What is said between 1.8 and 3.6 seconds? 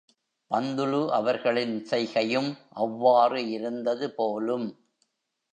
செய்கையும் அவ்வாறு